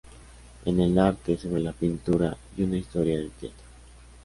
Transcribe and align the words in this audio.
En 0.65 0.79
el 0.79 0.97
arte, 0.97 1.37
"Sobre 1.37 1.61
la 1.61 1.73
pintura" 1.73 2.35
y 2.57 2.63
una 2.63 2.77
"Historia 2.77 3.17
del 3.19 3.29
Teatro". 3.29 3.63